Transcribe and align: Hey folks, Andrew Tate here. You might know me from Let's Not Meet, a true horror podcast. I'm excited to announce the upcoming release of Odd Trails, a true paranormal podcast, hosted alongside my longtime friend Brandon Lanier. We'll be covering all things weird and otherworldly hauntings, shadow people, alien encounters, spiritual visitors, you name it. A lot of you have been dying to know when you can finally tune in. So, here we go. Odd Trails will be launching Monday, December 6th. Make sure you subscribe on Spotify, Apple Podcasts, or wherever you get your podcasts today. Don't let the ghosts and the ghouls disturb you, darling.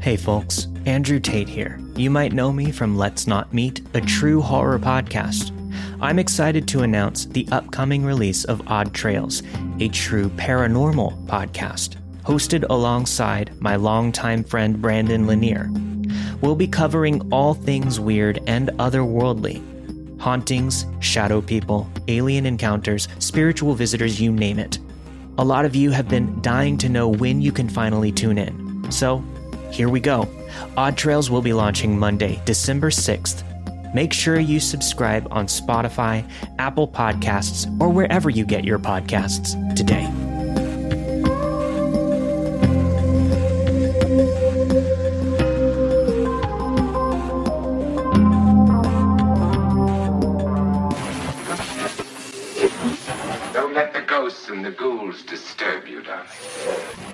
Hey 0.00 0.16
folks, 0.16 0.66
Andrew 0.86 1.20
Tate 1.20 1.46
here. 1.46 1.78
You 1.94 2.08
might 2.08 2.32
know 2.32 2.54
me 2.54 2.70
from 2.70 2.96
Let's 2.96 3.26
Not 3.26 3.52
Meet, 3.52 3.82
a 3.92 4.00
true 4.00 4.40
horror 4.40 4.78
podcast. 4.78 5.52
I'm 6.00 6.18
excited 6.18 6.66
to 6.68 6.80
announce 6.80 7.26
the 7.26 7.46
upcoming 7.52 8.02
release 8.02 8.44
of 8.44 8.66
Odd 8.66 8.94
Trails, 8.94 9.42
a 9.78 9.88
true 9.88 10.30
paranormal 10.30 11.26
podcast, 11.26 11.96
hosted 12.22 12.64
alongside 12.70 13.52
my 13.60 13.76
longtime 13.76 14.42
friend 14.42 14.80
Brandon 14.80 15.26
Lanier. 15.26 15.70
We'll 16.40 16.56
be 16.56 16.66
covering 16.66 17.30
all 17.30 17.52
things 17.52 18.00
weird 18.00 18.40
and 18.46 18.70
otherworldly 18.78 19.62
hauntings, 20.18 20.86
shadow 21.00 21.42
people, 21.42 21.90
alien 22.08 22.46
encounters, 22.46 23.06
spiritual 23.18 23.74
visitors, 23.74 24.18
you 24.18 24.32
name 24.32 24.58
it. 24.58 24.78
A 25.36 25.44
lot 25.44 25.66
of 25.66 25.76
you 25.76 25.90
have 25.90 26.08
been 26.08 26.40
dying 26.40 26.78
to 26.78 26.88
know 26.88 27.08
when 27.08 27.42
you 27.42 27.52
can 27.52 27.68
finally 27.68 28.12
tune 28.12 28.38
in. 28.38 28.90
So, 28.90 29.24
here 29.70 29.88
we 29.88 30.00
go. 30.00 30.28
Odd 30.76 30.96
Trails 30.96 31.30
will 31.30 31.42
be 31.42 31.52
launching 31.52 31.98
Monday, 31.98 32.40
December 32.44 32.90
6th. 32.90 33.44
Make 33.94 34.12
sure 34.12 34.38
you 34.38 34.60
subscribe 34.60 35.26
on 35.30 35.46
Spotify, 35.46 36.28
Apple 36.58 36.86
Podcasts, 36.86 37.66
or 37.80 37.88
wherever 37.88 38.30
you 38.30 38.44
get 38.44 38.64
your 38.64 38.78
podcasts 38.78 39.54
today. 39.74 40.04
Don't 53.52 53.74
let 53.74 53.92
the 53.92 54.02
ghosts 54.06 54.48
and 54.48 54.64
the 54.64 54.70
ghouls 54.70 55.22
disturb 55.22 55.88
you, 55.88 56.02
darling. 56.02 57.09